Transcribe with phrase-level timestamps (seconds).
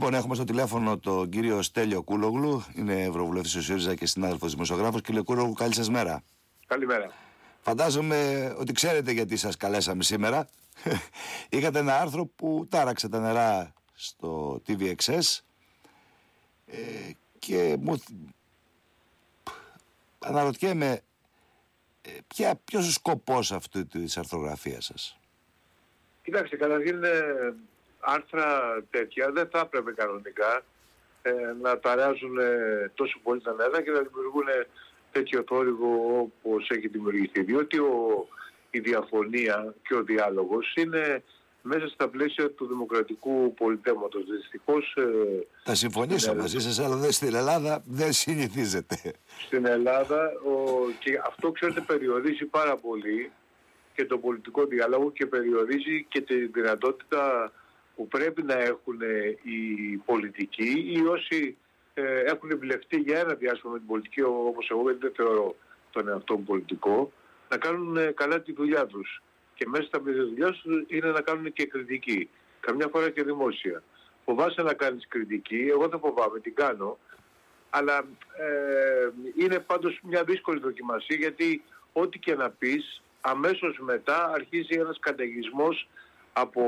[0.00, 5.00] Λοιπόν, έχουμε στο τηλέφωνο τον κύριο Στέλιο Κούλογλου, είναι ευρωβουλευτής του ΣΥΡΙΖΑ και συνάδελφος δημοσιογράφος.
[5.00, 6.22] Κύριε Κούλογλου, καλή σας μέρα.
[6.66, 7.12] Καλημέρα.
[7.60, 10.48] Φαντάζομαι ότι ξέρετε γιατί σας καλέσαμε σήμερα.
[11.48, 15.38] Είχατε ένα άρθρο που τάραξε τα νερά στο TVXS
[16.66, 16.76] ε,
[17.38, 18.02] και μου
[20.18, 21.00] αναρωτιέμαι
[22.02, 25.18] ε, ποια, ποιος ο σκοπός αυτού της αρθρογραφίας σας;
[26.22, 27.10] Κοιτάξτε, καταρχήν ε,
[28.00, 30.62] άρθρα τέτοια δεν θα έπρεπε κανονικά
[31.22, 31.32] ε,
[31.62, 34.46] να ταράζουν ε, τόσο πολύ τα νερά και να δημιουργούν
[35.12, 37.42] τέτοιο θόρυβο όπως έχει δημιουργηθεί.
[37.42, 38.26] Διότι ο,
[38.70, 41.22] η διαφωνία και ο διάλογος είναι
[41.62, 44.24] μέσα στα πλαίσια του δημοκρατικού πολιτεύματος.
[44.24, 44.94] Δυστυχώς...
[44.96, 48.96] Ε, θα συμφωνήσω μαζί σας, αλλά δεν στην Ελλάδα δεν συνηθίζεται.
[49.46, 53.30] Στην Ελλάδα ο, και αυτό ξέρετε περιορίζει πάρα πολύ
[53.94, 57.52] και το πολιτικό διάλογο και περιορίζει και τη δυνατότητα
[58.00, 59.00] που πρέπει να έχουν
[59.42, 61.56] οι πολιτικοί ή όσοι
[61.94, 65.56] ε, έχουν εμπλευτεί για ένα διάστημα με την πολιτική όπως εγώ δεν θεωρώ
[65.90, 67.12] τον εαυτό μου πολιτικό
[67.48, 69.22] να κάνουν ε, καλά τη δουλειά τους
[69.54, 72.28] και μέσα στα πλαίσια δουλειάς τους είναι να κάνουν και κριτική.
[72.60, 73.82] Καμιά φορά και δημόσια.
[74.24, 76.98] Φοβάσαι να κάνεις κριτική, εγώ δεν φοβάμαι, την κάνω,
[77.70, 77.98] αλλά
[78.38, 81.62] ε, είναι πάντως μια δύσκολη δοκιμασία γιατί
[81.92, 85.88] ό,τι και να πεις αμέσως μετά αρχίζει ένας καταιγισμός
[86.32, 86.62] από,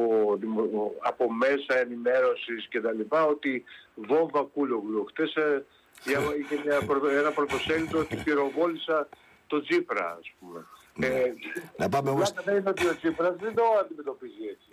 [1.00, 5.04] από μέσα ενημέρωσης και τα λοιπά ότι βόμβα κούλογλου.
[5.04, 5.64] Χτες ε,
[6.04, 6.78] είχε μια,
[7.19, 9.08] ένα πρωτοσέλιδο ότι πυροβόλησα
[9.46, 10.66] το Τζίπρα ας πούμε.
[10.94, 11.06] Ναι.
[11.06, 11.34] Ε,
[11.77, 12.32] να πάμε όμως...
[12.44, 14.69] Δεν είναι ότι ο Τσίπρας δεν το αντιμετωπίζει έτσι.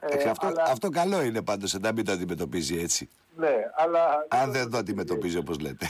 [0.00, 0.62] Ε, αυτό, αλλά...
[0.62, 3.08] αυτό καλό είναι πάντως να μην το αντιμετωπίζει έτσι.
[3.36, 4.26] Ναι, αλλά...
[4.28, 5.86] Αν δεν το αντιμετωπίζει όπως λέτε.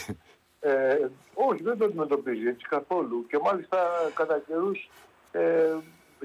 [0.61, 3.27] Ε, όχι, δεν το αντιμετωπίζει έτσι καθόλου.
[3.27, 3.79] Και μάλιστα
[4.15, 4.91] κατά καιρούς
[5.33, 5.75] ε,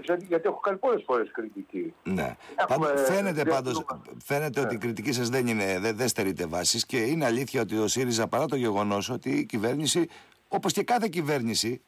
[0.03, 1.93] γιατί έχω κάνει πολλές φορές κριτική.
[2.03, 2.35] Ναι.
[2.55, 2.97] Έχουμε...
[2.97, 3.85] Φαίνεται πάντως,
[4.23, 4.83] φαίνεται ότι η ναι.
[4.83, 8.45] κριτική σας δεν, είναι, δεν, δεν στερείται βάσης και είναι αλήθεια ότι ο ΣΥΡΙΖΑ παρά
[8.45, 10.07] το γεγονός ότι η κυβέρνηση,
[10.47, 11.81] όπως και κάθε κυβέρνηση,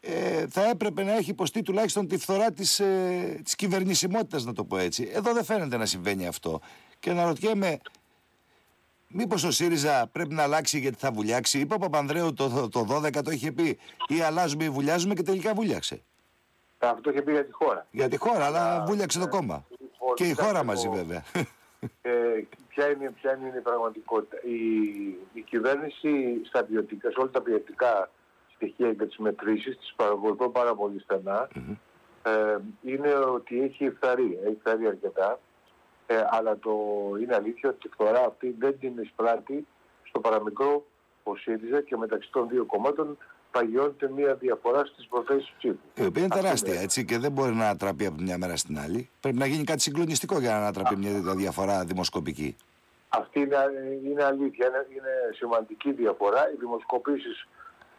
[0.00, 4.64] ε, θα έπρεπε να έχει υποστεί τουλάχιστον τη φθορά της, ε, της κυβερνησιμότητας να το
[4.64, 5.10] πω έτσι.
[5.12, 6.60] Εδώ δεν φαίνεται να συμβαίνει αυτό.
[6.98, 7.80] Και να ρωτιέμαι,
[9.08, 13.22] μήπως ο ΣΥΡΙΖΑ πρέπει να αλλάξει γιατί θα βουλιάξει; Είπε ο Παπανδρέου το, το 12
[13.24, 13.78] το είχε πει
[14.08, 16.02] ή αλλάζουμε ή βουλιάζουμε και τελικά βουλιάξε.
[16.88, 17.86] Αυτό είχε πει για τη χώρα.
[17.90, 19.64] Για τη χώρα, αλλά βούλιαξε το κόμμα.
[19.70, 21.22] Λοιπόν, και η χώρα μαζί βέβαια.
[22.02, 22.10] Ε,
[22.68, 24.36] ποια, είναι, ποια είναι η πραγματικότητα.
[24.42, 24.58] Η,
[25.32, 28.10] η κυβέρνηση στα ποιοτικά, σε όλα τα ποιοτικά
[28.54, 31.04] στοιχεία και τις μετρήσεις, τις παρακολουθώ πάρα πολύ
[32.22, 35.38] ε, είναι ότι έχει φθαρεί, έχει φθαρεί αρκετά,
[36.06, 36.72] ε, αλλά το
[37.20, 39.66] είναι αλήθεια ότι η φθορά αυτή δεν την εισπράττει
[40.02, 40.84] στο παραμικρό
[41.22, 43.18] ο ΣΥΡΙΖΑ και μεταξύ των δύο κομμάτων
[43.50, 45.76] παγιώνεται μια διαφορά στις προθέσεις ψήφου.
[45.94, 48.78] Η οποία είναι τεράστια έτσι και δεν μπορεί να ανατραπεί από τη μια μέρα στην
[48.78, 49.08] άλλη.
[49.20, 52.56] Πρέπει να γίνει κάτι συγκλονιστικό για να ανατραπεί μια διαφορά δημοσκοπική.
[53.08, 53.56] Αυτή είναι,
[54.04, 56.50] είναι αλήθεια, είναι, είναι σημαντική διαφορά.
[56.52, 57.48] Οι δημοσκοπήσεις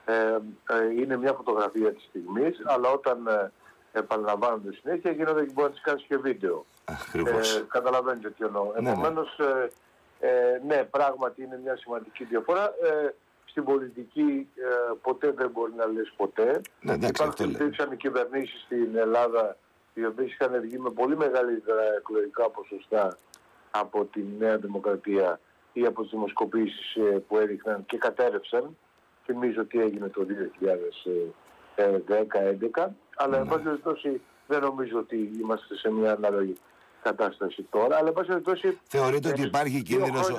[0.05, 3.51] ε, ε, είναι μια φωτογραφία της στιγμής, αλλά όταν ε,
[3.91, 6.65] επαναλαμβάνονται συνέχεια γίνονται και μπορεί να τις κάνεις και βίντεο.
[6.85, 7.55] Ακριβώς.
[7.55, 8.71] Ε, καταλαβαίνετε τι εννοώ.
[8.73, 8.89] Ναι, ναι.
[8.89, 9.69] Επομένως, ε,
[10.19, 12.63] ε, ναι, πράγματι είναι μια σημαντική διαφορά.
[12.63, 13.13] Ε,
[13.51, 16.61] στην πολιτική ε, ποτέ δεν μπορεί να λες ποτέ.
[16.81, 19.57] Ναι, Υπάρχουν υπήρξαν κυβερνήσεις στην Ελλάδα
[19.93, 23.17] οι οποίες είχαν βγει με πολύ μεγαλύτερα εκλογικά ποσοστά
[23.71, 25.39] από τη Νέα Δημοκρατία
[25.73, 26.97] ή από τις δημοσκοπήσεις
[27.27, 28.77] που έδειχναν και κατέρευσαν
[29.25, 30.25] θυμίζω ότι έγινε το
[31.75, 33.49] 2010-2011, αλλά εν ναι.
[33.49, 36.55] πάση περιπτώσει δεν νομίζω ότι είμαστε σε μια ανάλογη
[37.01, 38.79] κατάσταση τώρα, αλλά εν πάση περιπτώσει...
[38.83, 40.29] Θεωρείτε ότι υπάρχει κίνδυνος,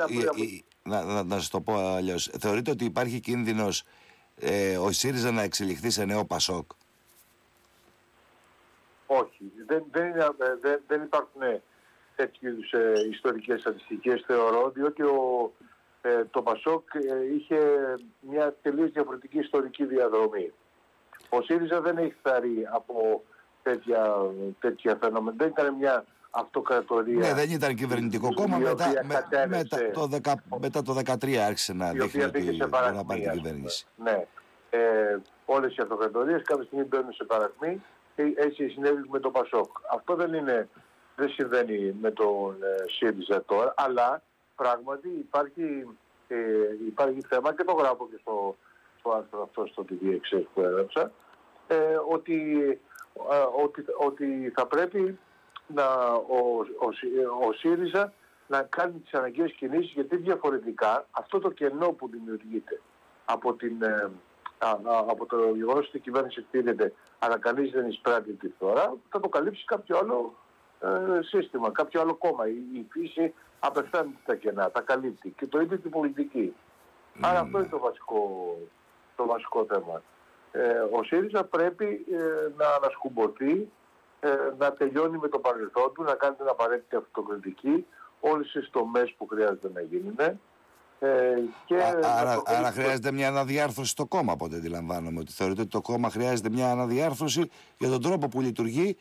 [0.83, 2.31] να, να, να σας το πω αλλιώς.
[2.41, 3.85] θεωρείτε ότι υπάρχει κίνδυνος
[4.37, 6.71] ε, ο ΣΥΡΙΖΑ να εξελιχθεί σε νέο ΠΑΣΟΚ;
[9.07, 10.27] Όχι, δεν, δεν, ε,
[10.61, 11.43] δεν, δεν υπάρχουν
[12.17, 15.53] τέτοιου ε, ιστορικές στατιστικές θεωρώ, διότι ο,
[16.03, 17.59] ε, το Πασόκ ε, είχε
[18.21, 20.53] μια τελείως διαφορετική ιστορική διαδρομή.
[21.29, 23.25] Ο ΣΥΡΙΖΑ δεν έχει φτάρει από
[23.63, 24.17] τέτοια,
[24.61, 25.37] τέτοια φαινόμενα.
[25.39, 27.19] Δεν ήταν μια αυτοκρατορία.
[27.19, 28.59] Ναι, δεν ήταν κυβερνητικό κόμμα.
[28.59, 33.21] Μετά, με, μετά, το 10, μετά το 2013 άρχισε να δείχνει ότι μπορεί να πάρει
[33.21, 33.87] την κυβέρνηση.
[33.97, 34.27] Ναι.
[34.71, 37.83] Ε, όλες οι αυτοκρατορίες κάποια στιγμή μπαίνουν σε παρακμή
[38.17, 39.71] και έτσι συνέβη με το Πασόκ.
[39.93, 40.69] Αυτό δεν, είναι,
[41.17, 44.23] δεν συμβαίνει με τον ε, ΣΥΡΙΖΑ τώρα, αλλά
[44.57, 45.89] πράγματι υπάρχει,
[46.29, 46.37] ε,
[46.87, 48.57] υπάρχει θέμα και το γράφω και στο,
[48.99, 50.19] στο άρθρο αυτό στο TV
[50.55, 51.13] που έγραψα
[51.67, 52.39] ε, ότι,
[53.31, 55.19] ε, ότι, ότι θα πρέπει
[55.75, 56.87] να, ο, ο,
[57.49, 58.13] ο ΣΥΡΙΖΑ
[58.47, 62.81] να κάνει τις αναγκαίες κινήσεις γιατί διαφορετικά αυτό το κενό που δημιουργείται
[63.25, 64.11] από, την, ε,
[65.09, 69.29] από το γεγονός ότι η κυβέρνηση εκτείνεται αλλά κανείς δεν εισπράττει τη φορά θα το
[69.29, 70.35] καλύψει κάποιο άλλο
[70.83, 72.49] ε, σύστημα, κάποιο άλλο κόμμα.
[72.49, 76.55] Η, η φύση απευθύνεται τα κενά, τα καλύπτει και το ίδιο και η πολιτική.
[77.21, 78.57] Άρα αυτό είναι το βασικό,
[79.17, 80.03] το βασικό θέμα.
[80.53, 83.67] Ε, ο ΣΥΡΙΖΑ πρέπει ε, να ανασκουμποθεί, ε,
[84.59, 87.87] να τελειώνει με το παρελθόν του, να κάνει την απαραίτητη αυτοκριτική,
[88.21, 90.19] όλες τις τομές που χρειάζεται να γίνουν.
[91.05, 95.19] Ε, και άρα, άρα χρειάζεται μια αναδιάρθρωση στο κόμμα, από ό,τι αντιλαμβάνομαι.
[95.21, 98.97] Ότι θεωρείτε ότι το κόμμα χρειάζεται μια αναδιάρθρωση για τον τρόπο που λειτουργεί,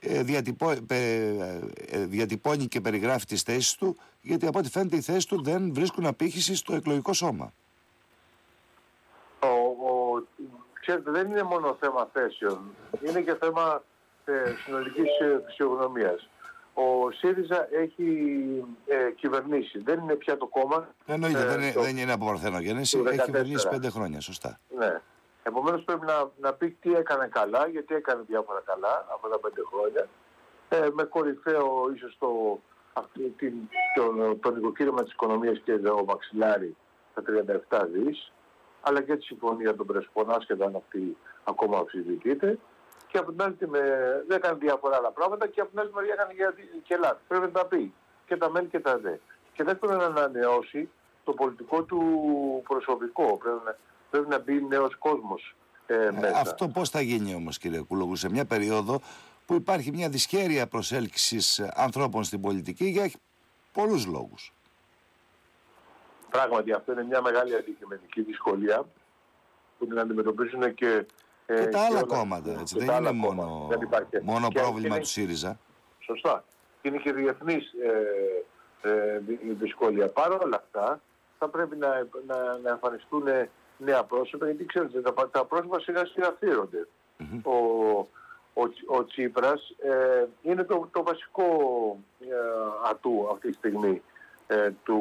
[0.00, 5.24] ε, διατυπώ, ε, διατυπώνει και περιγράφει τις θέσεις του, γιατί από ό,τι φαίνεται οι θέσεις
[5.24, 7.52] του δεν βρίσκουν απήχηση στο εκλογικό σώμα.
[9.40, 10.22] Ο, ο,
[10.80, 12.60] ξέρετε, δεν είναι μόνο θέμα θέσεων,
[13.08, 13.82] είναι και θέμα
[14.24, 15.10] ε, συνολικής
[15.46, 16.28] φυσιογνωμίας
[16.74, 18.34] ο ΣΥΡΙΖΑ έχει
[18.86, 19.78] ε, κυβερνήσει.
[19.78, 20.88] Δεν είναι πια το κόμμα.
[21.06, 23.02] Εννοείται, ε, δεν, είναι, δεν είναι από παρθενογέννηση.
[23.06, 24.60] Έχει κυβερνήσει πέντε χρόνια, σωστά.
[24.78, 25.00] Ναι.
[25.42, 29.62] Επομένως πρέπει να, να πει τι έκανε καλά, γιατί έκανε διάφορα καλά από τα πέντε
[29.72, 30.08] χρόνια.
[30.68, 32.60] Ε, με κορυφαίο ίσως το,
[33.36, 33.52] την,
[33.94, 36.76] το, το νοικοκύρεμα της οικονομίας και το μαξιλάρι
[37.14, 37.22] τα
[37.80, 38.32] 37 δις,
[38.80, 42.58] αλλά και τη συμφωνία των Πρεσπών, άσχετα αν αυτή ακόμα αμφισβητείται
[43.12, 43.80] και από την άλλη με...
[44.28, 47.20] δεν έκανε διάφορα άλλα πράγματα και από την άλλη μεριά έκανε και λάθη.
[47.28, 47.94] Πρέπει να τα πει
[48.26, 49.14] και τα μεν και τα δε.
[49.52, 50.88] Και δεν πρέπει να ανανεώσει
[51.24, 52.00] το πολιτικό του
[52.68, 53.36] προσωπικό.
[53.36, 53.76] Πρέπει να,
[54.10, 55.56] πρέπει να μπει νέος κόσμος
[55.86, 56.38] ε, ε, μέσα.
[56.38, 59.00] Αυτό πώς θα γίνει όμως, κύριε Κούλογου, σε μια περίοδο
[59.46, 63.10] που υπάρχει μια δυσχέρεια προσέλκυσης ανθρώπων στην πολιτική για
[63.72, 64.52] πολλούς λόγους.
[66.30, 68.86] Πράγματι, αυτό είναι μια μεγάλη αντικειμενική δυσκολία
[69.78, 71.06] που την αντιμετωπίζουν και
[71.46, 72.78] και τα άλλα κόμματα, έτσι.
[72.84, 73.68] Δεν είναι μόνο,
[74.22, 75.58] μόνο πρόβλημα του ΣΥΡΙΖΑ.
[75.98, 76.44] Σωστά.
[76.82, 77.72] Είναι και διεθνής
[78.82, 79.20] ε, ε,
[79.60, 80.08] δυσκολία.
[80.08, 81.00] Παρ' όλα αυτά,
[81.38, 81.88] θα πρέπει να,
[82.26, 83.22] να, να εμφανιστούν
[83.76, 86.36] νέα πρόσωπα, γιατί ξέρετε, τα, τα πρόσωπα σιγά σιγά
[87.42, 87.56] Ο,
[88.54, 91.44] ο, ο Τσίπρας ε, είναι το, το βασικό
[92.20, 92.26] ε,
[92.90, 94.11] ατού αυτή τη στιγμή ε,
[94.84, 95.00] του,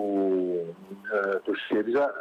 [1.13, 2.13] ε, του ΣΥΡΙΖΑ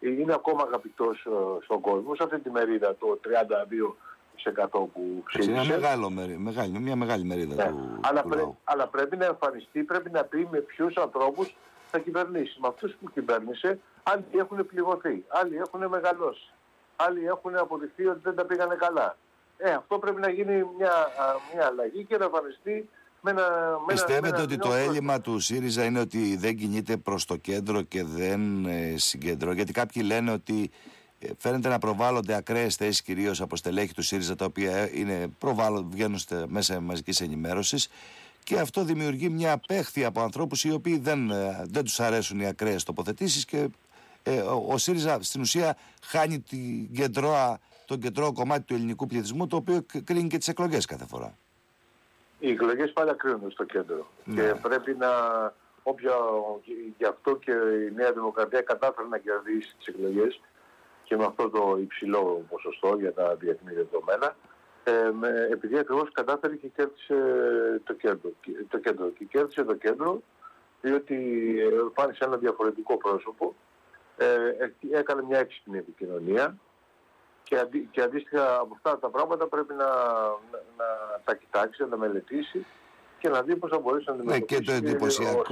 [0.00, 3.20] είναι ακόμα αγαπητός ε, στον κόσμο σε αυτή τη μερίδα το
[4.72, 5.50] 32% που ψήφισε.
[5.50, 7.70] Είναι μεγάλο, μεγάλη, μια μεγάλη μερίδα ναι.
[7.70, 11.56] του, αλλά, πρέ, αλλά πρέπει να εμφανιστεί, πρέπει να πει με ποιους ανθρώπους
[11.90, 12.58] θα κυβερνήσει.
[12.60, 16.52] Με αυτούς που κυβέρνησε, άλλοι έχουν πληγωθεί, άλλοι έχουν μεγαλώσει,
[16.96, 19.16] άλλοι έχουν αποδειχθεί ότι δεν τα πήγανε καλά.
[19.56, 20.92] Ε, αυτό πρέπει να γίνει μια,
[21.54, 22.88] μια αλλαγή και να εμφανιστεί
[23.20, 23.42] με ένα,
[23.86, 28.66] Πιστεύετε ότι το έλλειμμα του ΣΥΡΙΖΑ είναι ότι δεν κινείται προς το κέντρο και δεν
[28.66, 29.52] ε, συγκεντρώ.
[29.52, 30.70] Γιατί κάποιοι λένε ότι
[31.18, 35.28] ε, φαίνεται να προβάλλονται ακραίες θέσεις κυρίως από στελέχη του ΣΥΡΙΖΑ τα οποία ε, είναι
[35.38, 37.88] προβάλλον, βγαίνουν μέσα μαζικής ενημέρωσης
[38.44, 42.46] και αυτό δημιουργεί μια απέχθεια από ανθρώπους οι οποίοι δεν, ε, δεν τους αρέσουν οι
[42.46, 43.68] ακραίες τοποθετήσεις και
[44.26, 49.56] ο, ο ΣΥΡΙΖΑ στην ουσία χάνει την κεντρώα, τον κεντρό κομμάτι του ελληνικού πληθυσμού το
[49.56, 51.38] οποίο κρίνει και τις εκλογές κάθε φορά.
[52.40, 54.06] Οι εκλογές πάντα κρίνουν στο κέντρο.
[54.24, 54.42] Ναι.
[54.42, 55.08] Και πρέπει να.
[55.82, 56.12] Όποια,
[56.98, 57.52] γι' αυτό και
[57.88, 60.40] η Νέα Δημοκρατία κατάφερε να κερδίσει τις εκλογές
[61.04, 64.36] και με αυτό το υψηλό ποσοστό για τα διεθνή δεδομένα.
[64.84, 67.16] Ε, με, επειδή ακριβώς κατάφερε και κέρδισε
[67.84, 68.30] το κέντρο.
[68.68, 69.08] το κέντρο.
[69.08, 70.22] Και κέρδισε το κέντρο
[70.80, 71.16] διότι
[71.80, 73.54] εμφάνισε ένα διαφορετικό πρόσωπο.
[74.16, 74.26] Ε,
[74.90, 76.56] έκανε μια έξυπνη επικοινωνία
[77.42, 79.86] και, αντί, και αντίστοιχα από αυτά τα πράγματα πρέπει να,
[80.50, 80.84] να, να
[81.30, 82.66] τα κοιτάξει, να τα μελετήσει
[83.18, 85.42] και να δει πώς θα μπορέσει να αντιμετωπίσει ναι, και το εντυπωσιακό.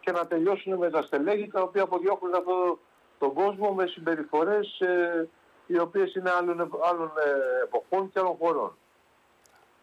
[0.00, 2.78] και να τελειώσουν με τα στελέχη τα οποία αποδιώκουν αυτό
[3.18, 5.28] τον κόσμο με συμπεριφορές ε,
[5.66, 8.76] οι οποίες είναι άλλων, άλλων ε, εποχών και άλλων χωρών.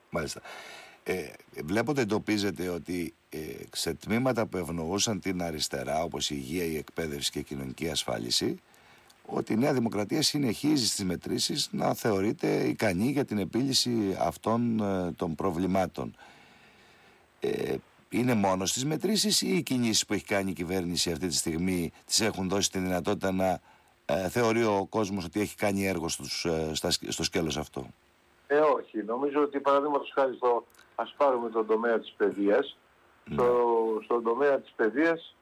[0.09, 0.41] Μάλιστα.
[1.03, 1.31] Ε,
[1.63, 3.37] βλέπω ότι εντοπίζεται ότι ε,
[3.71, 8.61] σε τμήματα που ευνοούσαν την αριστερά όπως η υγεία, η εκπαίδευση και η κοινωνική ασφάλιση
[9.25, 15.11] ότι η Νέα Δημοκρατία συνεχίζει στις μετρήσεις να θεωρείται ικανή για την επίλυση αυτών ε,
[15.11, 16.15] των προβλημάτων.
[17.39, 17.75] Ε,
[18.09, 21.91] είναι μόνο στις μετρήσεις ή οι κινήσεις που έχει κάνει η κυβέρνηση αυτή τη στιγμή
[22.05, 23.59] τις έχουν δώσει τη δυνατότητα να
[24.05, 26.71] ε, θεωρεί ο κόσμος ότι έχει κάνει έργο στους, ε,
[27.07, 27.87] στο σκέλος αυτό;
[28.47, 29.03] Ε, όχι.
[29.03, 30.65] Νομίζω ότι παραδείγματος χάρη στο,
[30.95, 32.77] ας πάρουμε τον τομέα της παιδείας.
[33.25, 33.33] Ναι.
[33.33, 33.65] Στο,
[34.03, 35.35] στον τομέα της παιδείας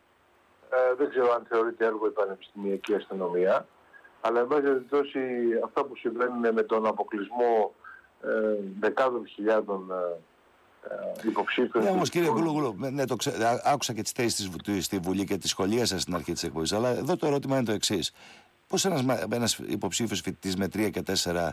[0.74, 3.68] ε, δεν ξέρω αν θεωρείται έργο η πανεπιστημιακή αστυνομία,
[4.22, 5.20] αλλά εν πάση περιπτώσει
[5.64, 7.76] αυτά που συμβαίνουν με τον αποκλεισμό
[8.22, 8.30] ε,
[8.80, 10.18] δεκάδων χιλιάδων ε,
[10.94, 11.84] ε υποψήφιων.
[11.84, 14.50] Ναι, όμως κύριε Γκουλουγλου, ναι, το ξέ, άκουσα και τις θέσεις
[14.80, 16.74] στη Βουλή και τη σχολεία σας στην αρχή της εκπομπής.
[16.74, 18.14] Αλλά εδώ το ερώτημα είναι το εξής.
[18.68, 21.50] Πώς ένας ένας υποψήφιος φοιτητής με 3 και 4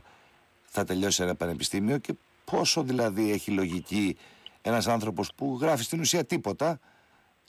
[0.62, 4.16] θα τελειώσει ένα πανεπιστήμιο και πόσο δηλαδή έχει λογική
[4.62, 6.80] ένας άνθρωπος που γράφει στην ουσία τίποτα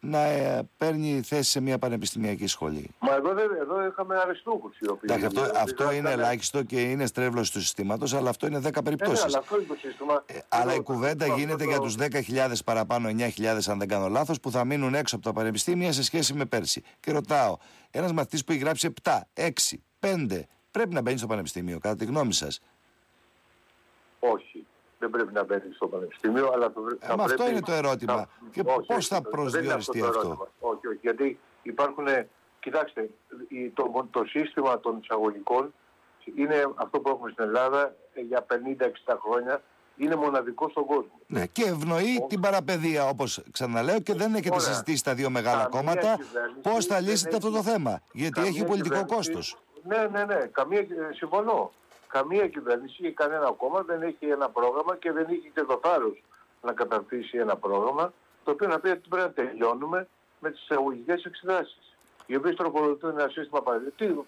[0.03, 2.89] να ε, παίρνει θέση σε μια πανεπιστημιακή σχολή.
[3.00, 3.29] Μα εδώ,
[3.62, 5.25] εδώ είχαμε αριστούχους οι οποίοι...
[5.25, 9.24] αυτό, αυτό είναι ελάχιστο και είναι στρέβλωση του συστήματος, αλλά αυτό είναι 10 περιπτώσεις.
[9.24, 10.24] Ε, αλλά αυτό είναι το σύστημα.
[10.25, 14.51] Ε, αλλά η κουβέντα γίνεται για τους 10.000 παραπάνω, 9.000 αν δεν κάνω λάθος, που
[14.51, 16.84] θα μείνουν έξω από τα πανεπιστήμια σε σχέση με πέρσι.
[17.00, 17.58] Και ρωτάω,
[17.91, 19.50] ένας μαθητής που έχει γράψει 7, 6,
[20.00, 20.41] 5,
[20.72, 22.62] πρέπει να μπαίνει στο πανεπιστήμιο, κατά τη γνώμη σας;
[24.20, 24.65] Όχι
[25.01, 27.22] δεν πρέπει να μπαίνει στο πανεπιστήμιο, αλλά θα ε, πρέπει...
[27.22, 28.15] Αυτό είναι το ερώτημα.
[28.15, 28.27] Να...
[28.51, 30.20] Και πώς θα προσδιοριστεί αυτό.
[30.20, 32.08] αυτό; Όχι, όχι, γιατί υπάρχουν...
[32.60, 33.10] Κοιτάξτε,
[33.74, 35.74] το, το σύστημα των εισαγωγικών
[36.36, 38.46] είναι αυτό που έχουμε στην Ελλάδα ε, για
[39.08, 39.62] 50-60 χρόνια.
[39.98, 41.20] Είναι μοναδικό στον κόσμο.
[41.27, 44.67] Ναι, και ευνοεί την παραπαιδεία, όπως ξαναλέω, και δεν έχετε Ωραία.
[44.67, 46.17] συζητήσει τα δύο μεγάλα κόμματα
[46.62, 49.58] πώς θα λύσετε αυτό το θέμα; Γιατί έχει πολιτικό κόστος.
[49.84, 50.36] Ναι, ναι, ναι.
[50.51, 50.86] Καμία...
[51.13, 51.72] Συμφωνώ
[52.12, 56.24] καμία κυβέρνηση ή κανένα κόμμα δεν έχει ένα πρόγραμμα και δεν έχει και το θάρρος
[56.62, 58.13] να καταρτήσει ένα πρόγραμμα
[58.44, 60.08] το οποίο να πει ότι πρέπει να τελειώνουμε
[60.39, 61.96] με τις εισαγωγικές εξετάσεις.
[62.25, 63.63] Οι οποίες τροπολογούν ένα σύστημα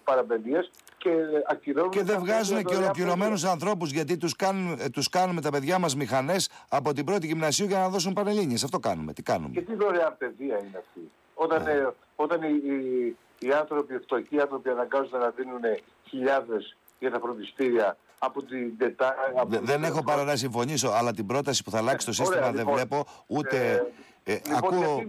[0.04, 0.66] παραπεντία
[0.98, 1.10] και
[1.48, 1.90] ακυρώνουν.
[1.90, 6.50] Και δεν βγάζουν και ολοκληρωμένους ανθρώπους γιατί τους κάνουν, τους κάνουμε τα παιδιά μας μηχανές
[6.68, 8.54] από την πρώτη γυμνασίου για να δώσουν πανελίνε.
[8.54, 9.12] Αυτό κάνουμε.
[9.12, 11.64] Τι κάνουμε; Και τι δωρεάν παιδεία είναι αυτή; Όταν, yeah.
[11.64, 11.70] Ναι.
[11.70, 15.62] ε, όταν οι, οι, οι άνθρωποι, οι φτωχοί άνθρωποι αναγκάζονται να δίνουν
[16.08, 19.58] χιλιάδες για τα φροντιστήρια από την Τετάρτη.
[19.62, 22.56] Δεν έχω παρά να συμφωνήσω, αλλά την πρόταση που θα αλλάξει το ε, σύστημα δεν
[22.56, 23.86] λοιπόν, βλέπω ούτε.
[24.24, 25.00] Ε, ε, λοιπόν, ακούω...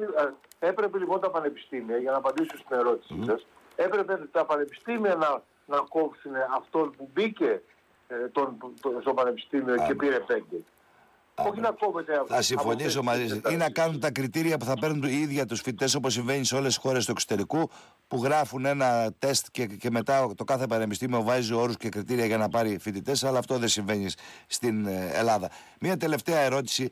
[0.60, 3.26] Ε, έπρεπε λοιπόν τα πανεπιστήμια, για να απαντήσω στην ερώτησή mm.
[3.26, 7.62] σας, έπρεπε τα πανεπιστήμια να, να κόψουν αυτόν που μπήκε
[8.08, 10.58] ε, τον, το, στο πανεπιστήμιο και πήρε πέντε.
[11.36, 13.40] Όχι να κόβεται Θα συμφωνήσω μαζί σας.
[13.52, 16.56] Ή να κάνουν τα κριτήρια που θα παίρνουν οι ίδια τους φοιτητές όπως συμβαίνει σε
[16.56, 17.70] όλες τις χώρες του εξωτερικού
[18.08, 22.38] που γράφουν ένα τεστ και, και μετά το κάθε πανεπιστήμιο βάζει όρους και κριτήρια για
[22.38, 23.24] να πάρει φοιτητές.
[23.24, 24.10] Αλλά αυτό δεν συμβαίνει
[24.48, 25.50] στην ε, Ελλάδα.
[25.80, 26.90] Μία τελευταία ερώτηση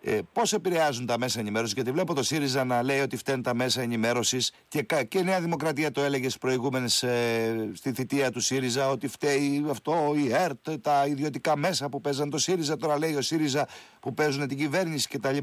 [0.00, 3.54] ε, Πώς επηρεάζουν τα μέσα ενημέρωσης, Γιατί βλέπω το ΣΥΡΙΖΑ να λέει ότι φταίνουν τα
[3.54, 8.40] μέσα ενημέρωσης και, και η Νέα Δημοκρατία το έλεγε στις προηγούμενες ε, στη θητεία του
[8.40, 12.76] ΣΥΡΙΖΑ ότι φταίει αυτό η ΕΡΤ, τα ιδιωτικά μέσα που παίζαν το ΣΥΡΙΖΑ.
[12.76, 13.66] Τώρα λέει ο ΣΥΡΙΖΑ
[14.00, 15.36] που παίζουν την κυβέρνηση κτλ.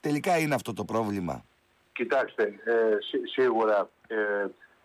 [0.00, 1.44] Τελικά είναι αυτό το πρόβλημα.
[1.92, 2.96] Κοιτάξτε, ε,
[3.32, 4.16] σίγουρα ε,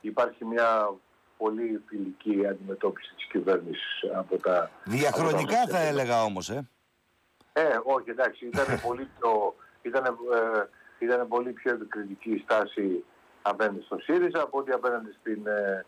[0.02, 0.94] υπάρχει μια
[1.38, 4.72] πολύ φιλική αντιμετώπιση της κυβέρνησης από τα...
[4.84, 6.70] Διαχρονικά θα έλεγα όμως, ε.
[7.60, 13.04] Ε, όχι, εντάξει, ήταν πολύ πιο, ήταν, ε, ήταν πολύ πιο επικριτική η στάση
[13.42, 15.86] απέναντι στο ΣΥΡΙΖΑ από ότι απέναντι στην, ε,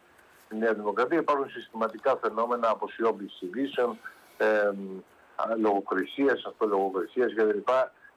[0.57, 1.19] Νέα Δημοκρατία.
[1.19, 3.97] Υπάρχουν συστηματικά φαινόμενα αποσιώπησης ειδήσεων,
[4.37, 4.71] ε,
[5.57, 7.69] λογοκρισίας, αυτολογοκρισίας κλπ.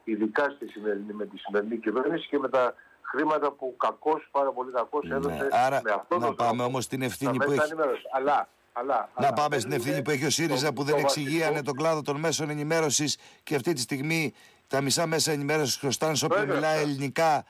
[0.04, 4.72] Ειδικά στη σημερινή, με τη σημερινή κυβέρνηση και με τα χρήματα που κακώς, πάρα πολύ
[4.72, 7.74] κακώς ναι, έδωσε άρα, με αυτό να πάμε όμως στην ευθύνη που έχει...
[8.12, 12.02] Αλλά αλλά, να πάμε στην ευθύνη που έχει ο ΣΥΡΙΖΑ που δεν εξηγείανε τον κλάδο
[12.02, 14.34] των μέσων ενημέρωσης και αυτή τη στιγμή
[14.68, 17.44] τα μισά μέσα ενημέρωσης χρωστάνε σε όποιον μιλάει ελληνικά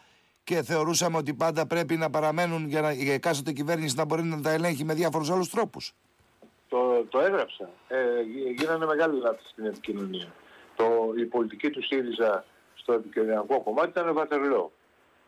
[0.45, 4.41] και θεωρούσαμε ότι πάντα πρέπει να παραμένουν για να η εκάστοτε κυβέρνηση να μπορεί να
[4.41, 5.95] τα ελέγχει με διάφορους άλλους τρόπους.
[6.69, 7.71] Το, το έγραψα.
[7.89, 7.97] Ε,
[8.57, 10.27] γίνανε μεγάλη λάθη στην επικοινωνία.
[10.77, 10.85] Το,
[11.19, 14.73] η πολιτική του ΣΥΡΙΖΑ στο επικοινωνιακό κομμάτι ήταν βατερλό.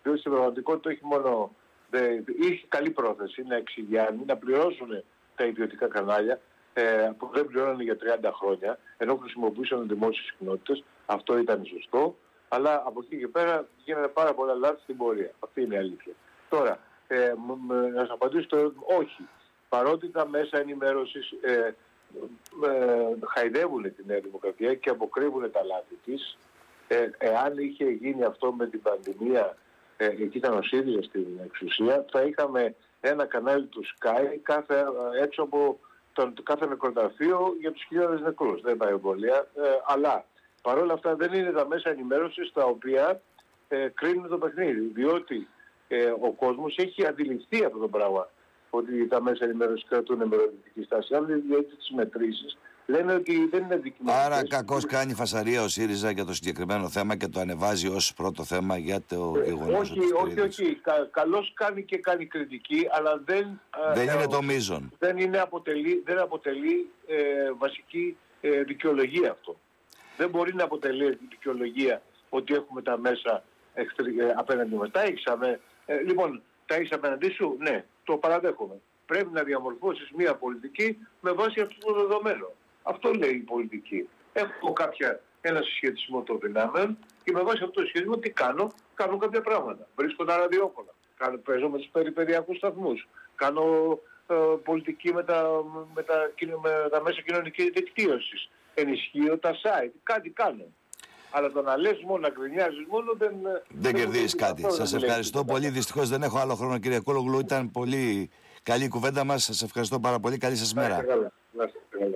[0.03, 1.51] Διότι στην πραγματικότητα έχει μόνο.
[1.91, 2.01] Δε,
[2.41, 4.89] είχε καλή πρόθεση να εξηγιάνει, να πληρώσουν
[5.37, 6.41] τα ιδιωτικά κανάλια
[6.75, 10.85] ε, που δεν πληρώνανε για 30 χρόνια, ενώ χρησιμοποιούσαν δημόσιες κοινότητες.
[11.07, 12.17] Αυτό ήταν σωστό.
[12.49, 15.31] Αλλά από εκεί και πέρα γίνανε πάρα πολλά λάθη στην πορεία.
[15.39, 16.13] Αυτή είναι η αλήθεια.
[16.49, 17.35] Τώρα, ε,
[17.95, 19.29] να σας απαντήσω το όχι.
[19.69, 21.75] Παρότι τα μέσα ενημέρωσης ε,
[22.65, 26.39] ε, χαϊδεύουν την Νέα Δημοκρατία και αποκρύβουν τα λάθη της,
[26.89, 29.57] ε, εάν είχε γίνει αυτό με την πανδημία,
[29.97, 32.75] ε, εκεί ήταν ο ΣΥΡΙΖΑ στην εξουσία, θα είχαμε
[33.09, 34.85] ένα κανάλι του Sky κάθε,
[35.23, 35.79] έξω από
[36.13, 38.61] το, κάθε νεκροταφείο για τους χιλιάδες νεκρούς.
[38.61, 39.47] Δεν πάει εμβολία.
[39.55, 40.25] Ε, αλλά
[40.63, 43.21] παρόλα αυτά δεν είναι τα μέσα ενημέρωσης τα οποία
[43.69, 44.81] ε, κρίνουν το παιχνίδι.
[44.81, 45.49] Διότι
[45.89, 48.29] ε, ο κόσμος έχει αντιληφθεί αυτό το πράγμα
[48.71, 51.15] ότι τα μέσα ενημέρωσης κρατούν μεροδυτική στάση.
[51.15, 54.19] Αν δεν διότι τις μετρήσεις λένε ότι δεν είναι δικαιωμένο.
[54.19, 58.45] Άρα κακώς κάνει φασαρία ο ΣΥΡΙΖΑ για το συγκεκριμένο θέμα και το ανεβάζει ως πρώτο
[58.45, 59.91] θέμα για το ε, γεγονός.
[59.91, 60.75] όχι, όχι, όχι.
[60.75, 63.61] Κα, Καλώς κάνει και κάνει κριτική, αλλά δεν.
[63.95, 64.93] Δεν ε, είναι το μείζον.
[64.99, 67.17] Δεν, είναι αποτελεί, δεν αποτελεί ε,
[67.59, 69.57] βασική ε, δικαιολογία αυτό.
[70.17, 73.43] Δεν μπορεί να αποτελεί δικαιολογία ότι έχουμε τα μέσα
[73.75, 73.83] ε,
[74.37, 74.91] απέναντι μας.
[74.91, 75.61] Τα ήξαμε.
[76.07, 78.75] λοιπόν, τα έχεις απέναντί σου, ναι, το παραδέχομαι.
[79.07, 82.53] Πρέπει να διαμορφώσεις μια πολιτική με βάση αυτό το δεδομένο.
[82.93, 84.09] Αυτό λέει η πολιτική.
[84.33, 89.17] Έχω κάποια, ένα συσχετισμό των δυνάμεων και με βάση αυτό το συσχετισμό τι κάνω, κάνω
[89.17, 89.89] κάποια πράγματα.
[89.97, 93.65] Βρίσκω τα ραδιόφωνα, κάνω, παίζω με τους περιφερειακούς σταθμούς, κάνω
[94.27, 95.49] ε, πολιτική με τα,
[95.95, 100.65] με, τα, με τα μέσα κοινωνικής δικτύωσης, ενισχύω τα site, κάτι κάνω.
[101.31, 103.35] Αλλά το να λες μόνο, να κρινιάζεις μόνο δεν...
[103.69, 104.63] Δεν κερδίζεις κάτι.
[104.69, 105.69] Σας ευχαριστώ πολύ.
[105.69, 107.39] Δυστυχώς δεν έχω άλλο χρόνο κύριε Κόλογλου.
[107.39, 108.31] Ήταν πολύ
[108.63, 109.43] καλή η κουβέντα μας.
[109.45, 110.39] Σας ευχαριστώ πάρα πολύ.
[110.39, 111.03] Καλή σας μέρα.
[111.03, 111.33] Καλά.
[111.53, 112.07] Να είστε καλά.
[112.07, 112.16] Γεια